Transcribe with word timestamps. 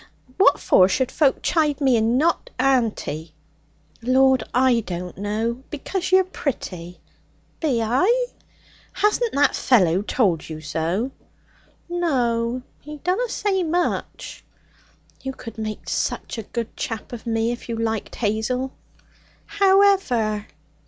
What 0.37 0.59
for 0.59 0.87
should 0.89 1.11
folk 1.11 1.43
chide 1.43 1.79
me 1.79 1.95
and 1.95 2.17
not 2.17 2.49
auntie?' 2.57 3.35
'Lord, 4.01 4.43
I 4.51 4.79
don't 4.79 5.15
know! 5.15 5.61
Because 5.69 6.11
you're 6.11 6.23
pretty.' 6.23 6.99
'Be 7.59 7.83
I?' 7.83 8.25
'Hasn't 8.93 9.31
that 9.33 9.55
fellow 9.55 10.01
told 10.01 10.49
you 10.49 10.59
so?' 10.59 11.11
'No. 11.87 12.63
He 12.79 12.97
dunna 13.03 13.29
say 13.29 13.61
much.' 13.61 14.43
'You 15.21 15.33
could 15.33 15.59
make 15.59 15.87
such 15.87 16.39
a 16.39 16.49
good 16.49 16.75
chap 16.75 17.13
of 17.13 17.27
me 17.27 17.51
if 17.51 17.69
you 17.69 17.75
liked, 17.75 18.15
Hazel.' 18.15 18.73
'How 19.45 19.83
ever?' 19.83 20.47